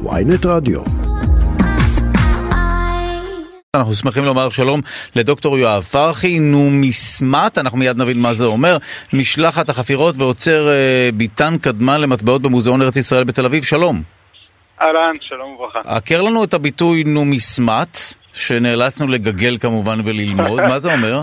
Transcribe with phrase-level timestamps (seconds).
[0.00, 0.80] ויינט רדיו.
[3.76, 4.80] אנחנו שמחים לומר שלום
[5.16, 8.76] לדוקטור יואב פרחי, נומיסמט, אנחנו מיד נבין מה זה אומר,
[9.12, 14.02] משלחת החפירות ועוצר אה, ביטן קדמן למטבעות במוזיאון ארץ ישראל בתל אביב, שלום.
[14.80, 15.80] אהלן, שלום וברכה.
[15.84, 17.98] הכר לנו את הביטוי נומיסמט,
[18.32, 21.20] שנאלצנו לגגל כמובן וללמוד, מה זה אומר?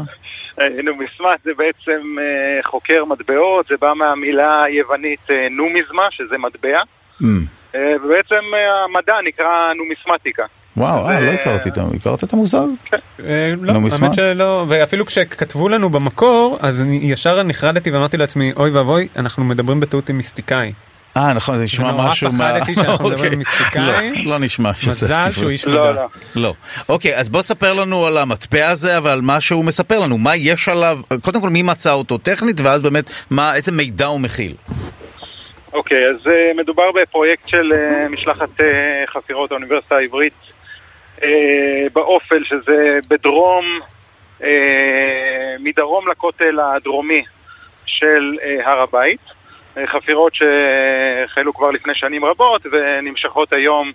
[0.62, 6.82] אה, נומיסמט זה בעצם אה, חוקר מטבעות, זה בא מהמילה היוונית אה, נומיזמה, שזה מטבע,
[7.22, 7.26] Mm.
[7.76, 10.44] אה, ובעצם אה, המדע נקרא נומיסמטיקה.
[10.78, 11.84] וואו, אה, לא הכרתי את ה...
[11.96, 12.68] הכרת את המושג?
[12.94, 13.80] אה, לא, לא?
[13.92, 19.80] האמת שלא, ואפילו כשכתבו לנו במקור, אז ישר נחרדתי ואמרתי לעצמי, אוי ואבוי, אנחנו מדברים
[19.80, 20.74] בטעות עם מיסטיקאי.
[21.18, 22.54] אה, נכון, זה נשמע נורא משהו מה...
[22.54, 23.30] פחדתי שאנחנו מדברים אוקיי.
[23.30, 24.24] על מיסטיקאי.
[24.26, 25.06] לא, לא נשמע שזה...
[25.06, 25.32] מזל.
[25.32, 25.92] שהוא איש לא, מדע.
[25.92, 26.08] לא.
[26.36, 26.54] לא.
[26.90, 30.18] אוקיי, אז בוא ספר לנו על המטבע הזה, אבל מה שהוא מספר לנו.
[30.18, 33.12] מה יש עליו, קודם כל מי מצא אותו טכנית, ואז באמת,
[33.54, 34.54] איזה מידע הוא מכיל.
[35.74, 40.34] אוקיי, אז אה, מדובר בפרויקט של אה, משלחת אה, חפירות האוניברסיטה העברית
[41.24, 43.80] אה, באופל, שזה בדרום,
[44.44, 47.24] אה, מדרום לכותל הדרומי
[47.86, 49.22] של אה, הר הבית.
[49.78, 53.92] אה, חפירות שהחלו כבר לפני שנים רבות ונמשכות היום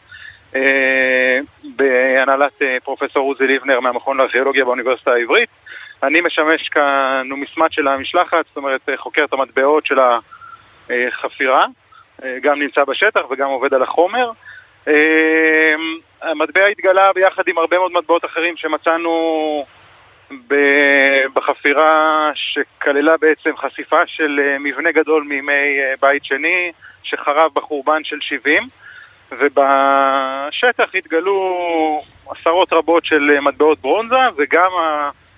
[0.57, 1.39] אה,
[1.77, 5.49] בהנהלת אה, פרופסור עוזי ליבנר מהמכון לארכיאולוגיה באוניברסיטה העברית.
[6.03, 10.19] אני משמש כנומיסמט של המשלחת, זאת אומרת חוקר את המטבעות של החפירה,
[12.25, 14.31] אה, גם נמצא בשטח וגם עובד על החומר.
[14.89, 15.75] אה,
[16.23, 19.65] המטבע התגלה ביחד עם הרבה מאוד מטבעות אחרים שמצאנו
[21.35, 28.17] בחפירה שכללה בעצם חשיפה של אה, מבנה גדול מימי אה, בית שני שחרב בחורבן של
[28.21, 28.69] 70
[29.33, 34.71] ובשטח התגלו עשרות רבות של אה, מטבעות ברונזה וגם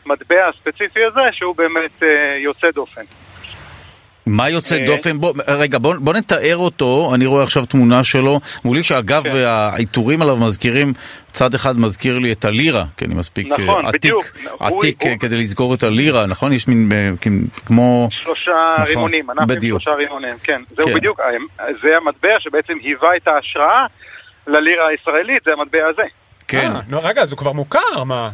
[0.07, 3.26] המטבע הספציפי הזה שהוא באמת אה, יוצא דופן.
[4.27, 4.87] מה יוצא אה.
[4.87, 5.21] דופן?
[5.21, 9.37] בוא, רגע, בוא, בוא נתאר אותו, אני רואה עכשיו תמונה שלו, מולי שאגב כן.
[9.47, 10.93] העיטורים עליו מזכירים,
[11.33, 14.25] צד אחד מזכיר לי את הלירה, כי אני מספיק אה, נכון, עתיק, בדיוק.
[14.59, 16.53] הוא- עתיק הוא- אה, כדי לסגור את הלירה, נכון?
[16.53, 18.09] יש מין אה, כ- כמו...
[18.13, 19.81] שלושה נכון, רימונים, אנחנו עם בדיוק.
[19.83, 20.63] שלושה רימונים, כן.
[20.77, 20.95] זהו כן.
[20.95, 21.21] בדיוק,
[21.83, 23.87] זה המטבע שבעצם היווה את ההשראה
[24.47, 26.03] ללירה הישראלית, זה המטבע הזה.
[26.49, 28.29] כן, אה, לא, רגע, אז הוא כבר מוכר, מה?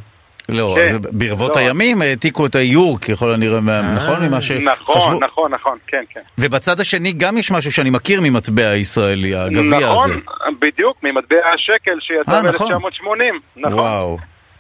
[0.49, 0.97] לא, כן.
[1.13, 1.61] ברבות לא.
[1.61, 4.27] הימים העתיקו את האיור, ככל הנראה, מה- נכון?
[4.27, 4.61] ממה שחשבו.
[4.65, 6.21] נכון, נכון, נכון, כן, כן.
[6.39, 9.87] ובצד השני גם יש משהו שאני מכיר ממטבע הישראלי, הגביע הזה.
[9.87, 10.21] נכון,
[10.59, 12.73] בדיוק, ממטבע השקל שיצא אה, נכון.
[12.75, 13.09] ב-1980.
[13.57, 13.73] נכון.
[13.79, 14.19] וואו.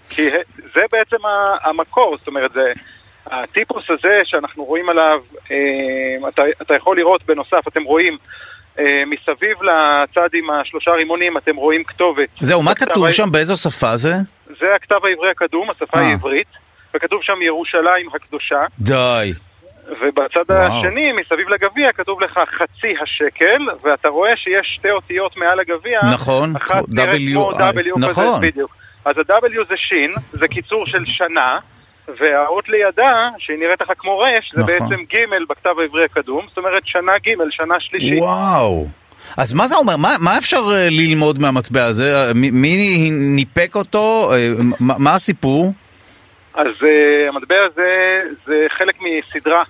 [0.08, 0.28] כי
[0.74, 1.16] זה בעצם
[1.64, 2.72] המקור, זאת אומרת, זה...
[3.26, 5.20] הטיפוס הזה שאנחנו רואים עליו,
[5.50, 8.18] אה, אתה, אתה יכול לראות בנוסף, אתם רואים אה,
[9.06, 12.28] מסביב לצד עם השלושה רימונים, אתם רואים כתובת.
[12.40, 13.32] זהו, מה כתוב שם?
[13.32, 14.14] באיזו שפה זה?
[14.60, 16.02] זה הכתב העברי הקדום, השפה אה.
[16.02, 16.46] העברית,
[16.94, 19.32] וכתוב שם ירושלים הקדושה, די.
[20.00, 20.60] ובצד וואו.
[20.60, 26.56] השני, מסביב לגביע, כתוב לך חצי השקל, ואתה רואה שיש שתי אותיות מעל הגביע, נכון,
[26.56, 28.24] אחת נראית כמו W נכון.
[28.24, 28.76] כזה, בדיוק.
[29.04, 31.58] אז ה-W זה שין, זה קיצור של שנה,
[32.08, 34.72] והאות לידה, שהיא נראית לך כמו רש, זה נכון.
[34.72, 38.18] בעצם ג' בכתב העברי הקדום, זאת אומרת שנה ג', שנה שלישית.
[38.18, 38.86] וואו.
[39.36, 39.96] אז מה זה אומר?
[39.96, 42.14] מה, מה אפשר אה, ללמוד מהמטבע הזה?
[42.14, 44.30] אה, מי, מי ניפק אותו?
[44.32, 44.48] אה,
[44.80, 45.72] מה, מה הסיפור?
[46.54, 49.62] אז uh, המטבע הזה זה חלק מסדרה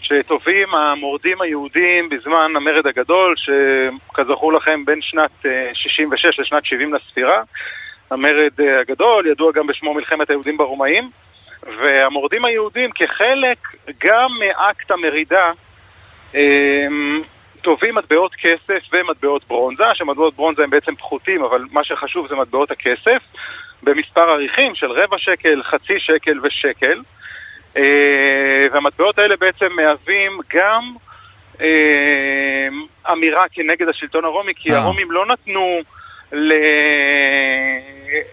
[0.00, 7.42] שטובים המורדים היהודים בזמן המרד הגדול, שכזכור לכם בין שנת uh, 66 לשנת 70 לספירה.
[8.10, 11.10] המרד uh, הגדול, ידוע גם בשמו מלחמת היהודים ברומאים,
[11.62, 13.58] והמורדים היהודים כחלק
[14.04, 15.50] גם מאקט המרידה
[16.32, 16.36] um,
[17.62, 22.70] טובים מטבעות כסף ומטבעות ברונזה, שמטבעות ברונזה הם בעצם פחותים, אבל מה שחשוב זה מטבעות
[22.70, 23.22] הכסף,
[23.82, 27.00] במספר עריכים של רבע שקל, חצי שקל ושקל.
[27.76, 30.94] אה, והמטבעות האלה בעצם מהווים גם
[31.60, 32.68] אה,
[33.12, 34.78] אמירה כנגד השלטון הרומי, כי אה.
[34.78, 35.80] הרומים לא נתנו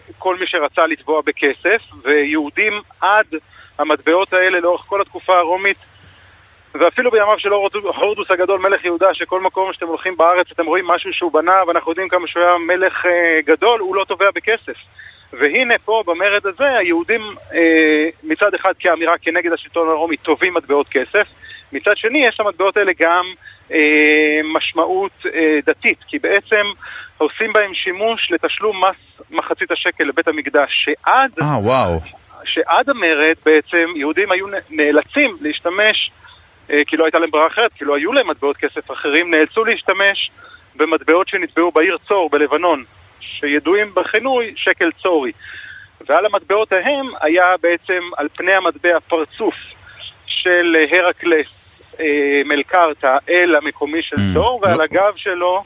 [0.10, 3.26] לכל מי שרצה לתבוע בכסף, ויהודים עד
[3.80, 5.78] המטבעות האלה לאורך כל התקופה הרומית
[6.80, 11.14] ואפילו בימיו של הורדוס- הגדול, מלך יהודה, שכל מקום שאתם הולכים בארץ אתם רואים משהו
[11.14, 14.78] שהוא בנה, ואנחנו יודעים כמה שהוא היה מלך אה, גדול, הוא לא תובע בכסף.
[15.34, 17.22] והנה פה במרד הזה היהודים
[17.54, 21.28] אה, מצד אחד כאמירה כנגד השלטון הרומי תובעים מטבעות כסף,
[21.74, 23.26] מצד שני יש למטבעות האלה גם
[23.72, 26.66] אה, משמעות אה, דתית, כי בעצם
[27.18, 32.00] עושים בהם שימוש לתשלום מס מחצית השקל לבית המקדש, שעד אה, וואו.
[32.44, 36.12] שעד המרד בעצם יהודים היו נאלצים להשתמש,
[36.70, 39.66] אה, כי לא הייתה להם ברירה אחרת, כי לא היו להם מטבעות כסף אחרים, נאלצו
[39.66, 40.32] להשתמש
[40.76, 42.84] במטבעות שנטבעו בעיר צור בלבנון,
[43.20, 45.32] שידועים בכינוי שקל צורי.
[46.08, 49.56] ועל המטבעות ההם היה בעצם על פני המטבע פרצוף
[50.26, 51.48] של הרקלס
[52.00, 54.84] אה, מלקרתא, אל המקומי של Mm, צור, ועל לא.
[54.84, 55.64] הגב שלו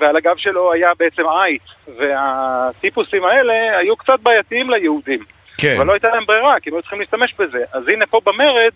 [0.00, 1.62] ועל הגב שלו היה בעצם עית,
[1.98, 5.24] והטיפוסים האלה היו קצת בעייתיים ליהודים.
[5.58, 5.74] כן.
[5.76, 7.58] אבל לא הייתה להם ברירה, כי הם היו צריכים להשתמש בזה.
[7.72, 8.72] אז הנה פה במרד,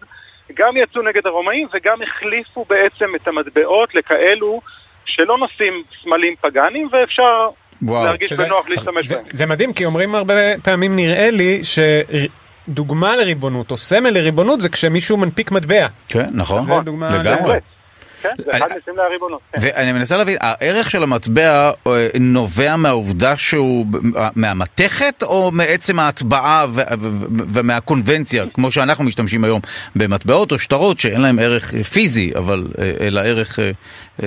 [0.55, 4.61] גם יצאו נגד הרומאים וגם החליפו בעצם את המטבעות לכאלו
[5.05, 7.49] שלא נושאים סמלים פגאנים, ואפשר
[7.83, 8.05] וואו.
[8.05, 9.25] להרגיש שזה- בנוח להשתמש זה, בהם.
[9.31, 10.35] זה מדהים כי אומרים הרבה
[10.65, 11.61] פעמים נראה לי
[12.69, 15.87] שדוגמה לריבונות או סמל לריבונות זה כשמישהו מנפיק מטבע.
[16.09, 16.65] כן, נכון.
[16.65, 17.57] זה דוגמה לגמרי.
[18.23, 19.41] כן, זה אחד מסמלי הריבונות.
[19.53, 19.59] כן.
[19.63, 23.87] ואני מנסה להבין, הערך של המטבע אה, נובע מהעובדה שהוא,
[24.37, 26.67] מהמתכת או מעצם ההטבעה
[27.55, 29.61] ומהקונבנציה, כמו שאנחנו משתמשים היום
[29.97, 33.71] במטבעות או שטרות שאין להם ערך פיזי, אבל אה, אלא ערך אה,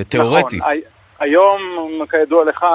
[0.03, 0.57] תיאורטי.
[0.57, 0.81] נכון, הי-
[1.19, 1.61] היום,
[2.11, 2.65] כידוע לך,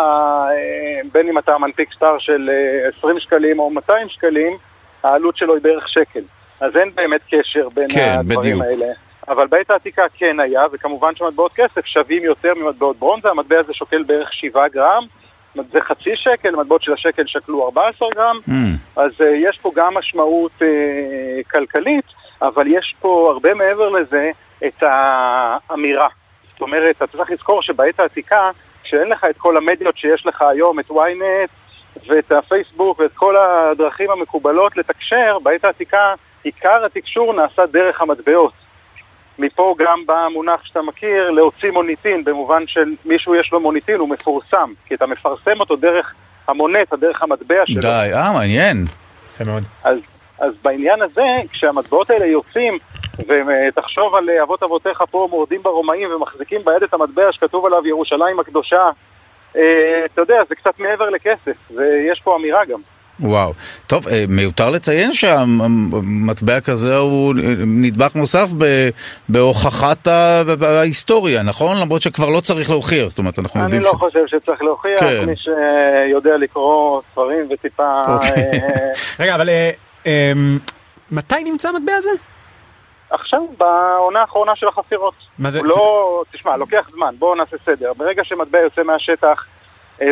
[1.13, 2.51] בין אם אתה מנפיק שטר של
[2.85, 4.57] אה, 20 שקלים או 200 שקלים,
[5.05, 6.21] העלות שלו היא בערך שקל.
[6.61, 8.63] אז אין באמת קשר בין כן, הדברים בדיוק.
[8.63, 8.93] האלה.
[9.31, 14.03] אבל בעת העתיקה כן היה, וכמובן שמטבעות כסף שווים יותר ממטבעות ברונזה, המטבע הזה שוקל
[14.07, 15.05] בערך 7 גרם,
[15.55, 18.53] זה חצי שקל, מטבעות של השקל שקלו 14 גרם, Mm,
[18.97, 20.65] אז uh, יש פה גם משמעות uh,
[21.51, 22.05] כלכלית,
[22.43, 24.31] אבל יש פה הרבה מעבר לזה
[24.67, 26.09] את האמירה.
[26.53, 28.51] זאת אומרת, אתה צריך לזכור שבעת העתיקה,
[28.83, 31.51] כשאין לך את כל המדיות שיש לך היום, את ynet
[32.09, 38.53] ואת הפייסבוק ואת כל הדרכים המקובלות לתקשר, בעת העתיקה עיקר התקשור נעשה דרך המטבעות.
[39.41, 44.09] מפה גם בא המונח שאתה מכיר, להוציא מוניטין, במובן של מישהו יש לו מוניטין, הוא
[44.09, 46.15] מפורסם, כי אתה מפרסם אותו דרך
[46.49, 47.81] המונטה, דרך המטבע שלו.
[47.81, 48.85] די, אה, מעניין.
[49.35, 49.63] יפה מאוד.
[49.85, 49.99] אז,
[50.39, 52.79] אז בעניין הזה, כשהמטבעות האלה יוצאים,
[53.19, 58.91] ותחשוב על אבות אבותיך פה מורדים ברומאים ומחזיקים ביד את המטבע שכתוב עליו ירושלים הקדושה,
[59.57, 62.81] אה, אתה יודע, זה קצת מעבר לכסף, ויש פה אמירה גם.
[63.21, 63.53] וואו.
[63.87, 67.35] טוב, אה, מיותר לציין שהמטבע כזה הוא
[67.67, 68.49] נדבך נוסף
[69.29, 70.07] בהוכחת
[70.63, 71.77] ההיסטוריה, נכון?
[71.81, 73.99] למרות שכבר לא צריך להוכיח, זאת אומרת, אנחנו אני יודעים לא שזה...
[73.99, 75.25] חושב שצריך להוכיח, כן.
[75.27, 78.03] מי שיודע לקרוא ספרים וטיפה...
[78.09, 78.31] אוקיי.
[78.31, 78.91] אה,
[79.21, 79.71] רגע אבל אה,
[80.07, 80.33] אה,
[81.11, 82.11] מתי נמצא המטבע הזה?
[83.11, 85.15] עכשיו, בעונה האחרונה של החפירות.
[85.39, 85.59] מה זה?
[85.59, 87.93] הוא לא, תשמע, לוקח זמן, בואו נעשה סדר.
[87.97, 89.45] ברגע שמטבע יוצא מהשטח,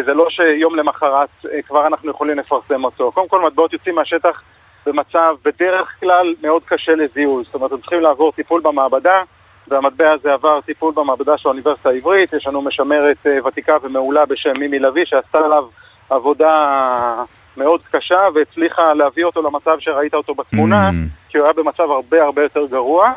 [0.06, 3.12] זה לא שיום למחרת אה, כבר אנחנו יכולים לפרסם אותו.
[3.12, 4.42] קודם כל, מטבעות יוצאים מהשטח
[4.86, 7.44] במצב בדרך כלל מאוד קשה לזיהוי.
[7.44, 9.22] זאת אומרת, הם צריכים לעבור טיפול במעבדה,
[9.68, 12.32] והמטבע הזה עבר טיפול במעבדה של האוניברסיטה העברית.
[12.32, 15.64] יש לנו משמרת אה, ותיקה ומעולה בשם מימי לביא, שעשתה עליו
[16.10, 17.24] עבודה
[17.56, 20.90] מאוד קשה, והצליחה להביא אותו למצב שראית אותו בתמונה.
[20.90, 21.28] Mm.
[21.28, 23.12] כי הוא היה במצב הרבה הרבה יותר גרוע,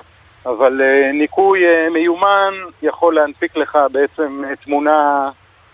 [0.46, 0.82] אבל
[1.14, 5.30] ניקוי מיומן יכול להנפיק לך בעצם תמונה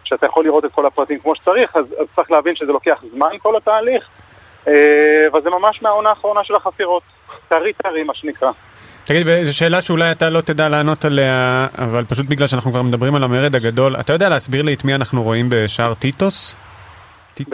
[0.08, 3.30] שאתה יכול לראות את כל הפרטים כמו שצריך, אז, אז צריך להבין שזה לוקח זמן
[3.42, 4.08] כל התהליך,
[4.66, 4.70] uh,
[5.32, 7.04] אבל זה ממש מהעונה האחרונה של החפירות,
[7.48, 8.52] טרי טרי מה שנקרא.
[9.04, 13.16] תגיד, זו שאלה שאולי אתה לא תדע לענות עליה, אבל פשוט בגלל שאנחנו כבר מדברים
[13.16, 16.56] על המרד הגדול, אתה יודע להסביר לי את מי אנחנו רואים בשער טיטוס?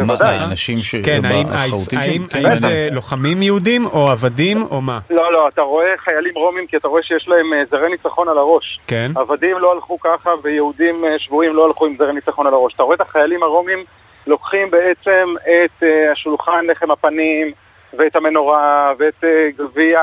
[0.01, 0.13] מה.
[0.21, 1.03] אה?
[1.03, 2.37] כן, האם- החרוטים האם שם?
[2.37, 4.99] האם כן, זה לוחמים יהודים או עבדים או מה?
[5.09, 8.37] לא, לא, אתה רואה חיילים רומים כי אתה רואה שיש להם uh, זרי ניצחון על
[8.37, 8.79] הראש.
[8.87, 9.11] כן.
[9.15, 12.73] עבדים לא הלכו ככה ויהודים uh, שבויים לא הלכו עם זרי ניצחון על הראש.
[12.73, 13.79] אתה רואה את החיילים הרומים
[14.27, 17.51] לוקחים בעצם את uh, השולחן לחם הפנים
[17.97, 19.23] ואת המנורה ואת
[19.57, 19.99] גביע,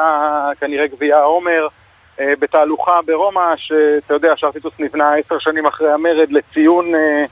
[0.60, 1.66] כנראה גביע העומר
[2.40, 7.24] בתהלוכה ברומא, שאתה יודע, שרטיטוס נבנה עשר שנים אחרי המרד לציון אה,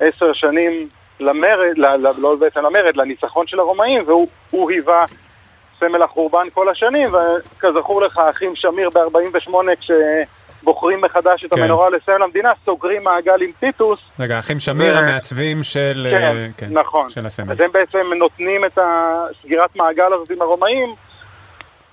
[0.00, 0.88] עשר שנים
[1.20, 5.04] למרד, ל, ל, לא בעצם למרד, לניצחון של הרומאים, והוא הוא היווה
[5.78, 11.62] סמל החורבן כל השנים, וכזכור לך, האחים שמיר ב-48, כשבוחרים מחדש את כן.
[11.62, 13.98] המנורה לסמל המדינה, סוגרים מעגל עם טיטוס.
[14.20, 16.06] רגע, אחים שמיר ו- המעצבים של...
[16.10, 17.10] כן, כן, נכון.
[17.10, 17.52] של הסמל.
[17.52, 20.94] אז הם בעצם נותנים את הסגירת מעגל הזאת עם הרומאים.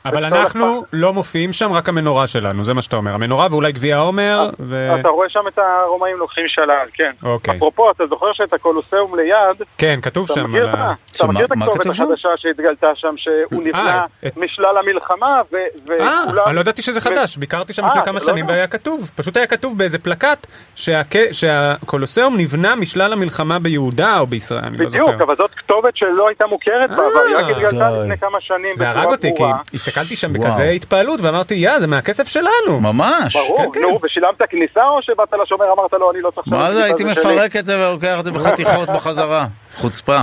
[0.05, 3.13] אבל אנחנו אחד- לא מופיעים שם, רק המנורה שלנו, זה מה שאתה אומר.
[3.13, 4.95] המנורה ואולי גביע העומר, ו...
[4.99, 7.11] אתה רואה שם את הרומאים לוקחים שלל, כן.
[7.23, 7.55] אוקיי.
[7.57, 10.93] אפרופו, אתה זוכר שאת הקולוסיאום ליד, כן, כתוב אתה שם מכיר, על ה...
[11.15, 11.85] אתה מכיר את מה הכתובת?
[11.87, 16.43] החדשה שהתגלתה שם, שהוא נבנה את- משלל המלחמה, ו- אה, וכולם...
[16.47, 18.47] אני לא ידעתי שזה חדש, ביקרתי שם אה, לפני אתה כמה לא שנים?
[18.47, 24.59] והיה כתוב, פשוט היה כתוב באיזה פלקט שהק- שהקולוסיאום נבנה משלל המלחמה ביהודה או בישראל,
[24.63, 25.09] אני לא בדיוק.
[25.21, 27.89] אבל זאת כתובת שלא הייתה מוכרת בעבר, היא רק אה, התגלתה.
[28.01, 28.91] לפני כמה שנים בצורה
[29.37, 29.57] ברורה.
[29.93, 30.49] הסתכלתי שם וואו.
[30.49, 32.79] בכזה התפעלות ואמרתי, יא, זה מהכסף שלנו.
[32.81, 33.35] ממש.
[33.35, 33.81] ברור, כן, כן.
[33.81, 36.47] נו, ושילמת כניסה או שבאת לשומר אמרת לו אני לא צריך...
[36.47, 37.11] מה זה, הייתי שלי"?
[37.11, 39.47] מפרק את זה ולוקח את זה בחתיכות בחזרה.
[39.75, 40.21] חוצפה.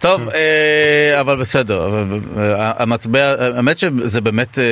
[0.00, 1.88] טוב, אה, אבל בסדר,
[2.38, 4.64] אה, המטבע, האמת שזה באמת אה,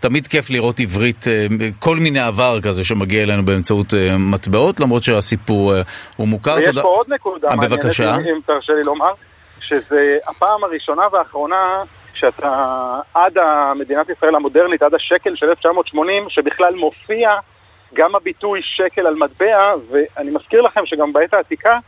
[0.00, 1.24] תמיד כיף לראות עברית,
[1.78, 5.74] כל מיני עבר כזה שמגיע אלינו באמצעות מטבעות, למרות שהסיפור
[6.16, 6.54] הוא מוכר.
[6.54, 8.14] ויש פה עוד נקודה מעניינת, בבקשה.
[8.16, 9.12] אם תרשה לי לומר,
[9.60, 11.82] שזה הפעם הראשונה והאחרונה
[12.22, 13.38] שאתה עד
[13.74, 17.30] מדינת ישראל המודרנית, עד השקל של 1980, שבכלל מופיע
[17.94, 21.78] גם הביטוי שקל על מטבע, ואני מזכיר לכם שגם בעת העתיקה,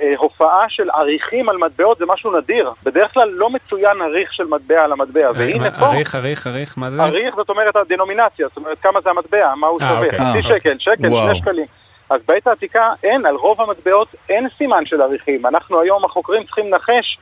[0.00, 2.72] אה, הופעה של עריכים על מטבעות זה משהו נדיר.
[2.82, 5.86] בדרך כלל לא מצוין עריך של מטבע על המטבע, והנה פה...
[5.86, 7.02] עריך, עריך, עריך, מה זה?
[7.02, 10.18] עריך זאת אומרת הדנומינציה, זאת אומרת כמה זה המטבע, מה הוא אה, שווה, אוקיי.
[10.18, 11.08] חצי אה, שקל, שקל.
[11.10, 11.66] שני שקלים.
[12.10, 15.46] אז בעת העתיקה אין, על רוב המטבעות אין סימן של עריכים.
[15.46, 17.18] אנחנו היום החוקרים צריכים לנחש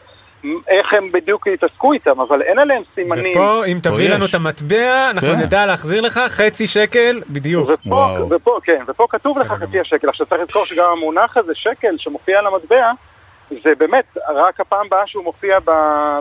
[0.69, 3.33] איך הם בדיוק יתעסקו איתם, אבל אין עליהם סימנים.
[3.33, 4.11] ופה, אם תביא.
[4.11, 5.39] לנו את המטבע, אנחנו כן.
[5.39, 7.69] נדע להחזיר לך חצי שקל בדיוק.
[7.73, 8.31] ופה, וואו.
[8.31, 10.09] ופה, כן, ופה כתוב לך חצי השקל.
[10.09, 12.93] עכשיו צריך לזכור שגם המונח הזה, שקל, שמופיע על המטבע,
[13.51, 15.59] זה באמת, רק הפעם הבאה שהוא מופיע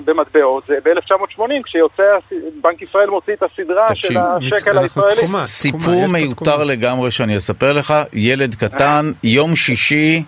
[0.05, 2.03] במטבעות, זה ב-1980, כשיוצא,
[2.61, 5.45] בנק ישראל מוציא את הסדרה תקשיב, של השקל הישראלי.
[5.45, 6.63] סיפור מיותר.
[6.63, 10.23] לגמרי שאני אספר לך, ילד קטן, יום שישי,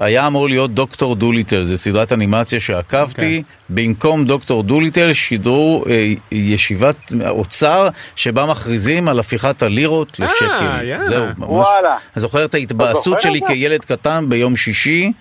[0.00, 7.12] היה אמור להיות דוקטור דוליטל, זו סדרת אנימציה שעקבתי, במקום דוקטור דוליטל שידרו אה, ישיבת
[7.28, 10.80] אוצר שבה מכריזים על הפיכת הלירות לשקל.
[10.82, 11.04] יאללה.
[11.04, 11.48] זהו, ממש.
[11.48, 11.96] וואלה.
[12.16, 13.46] אני זוכר את ההתבאסות שלי זה?
[13.46, 15.12] כילד קטן ביום שישי,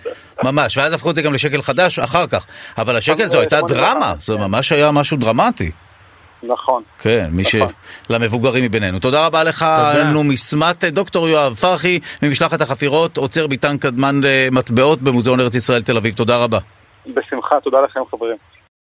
[0.43, 2.45] ממש, ואז הפכו את זה גם לשקל חדש אחר כך,
[2.77, 4.37] אבל השקל זו הייתה 81, דרמה, זה.
[4.37, 5.71] ממש היה משהו דרמטי.
[6.43, 6.83] נכון.
[6.99, 7.55] כן, מי ש...
[7.55, 7.73] נכון.
[8.09, 8.99] למבוגרים מבינינו.
[8.99, 10.03] תודה רבה לך, תודה.
[10.03, 16.15] נומיסמת דוקטור יואב פרחי, ממשלחת החפירות, עוצר ביטן קדמן למטבעות במוזיאון ארץ ישראל תל אביב.
[16.15, 16.59] תודה רבה.
[17.07, 18.37] בשמחה, תודה לכם חברים.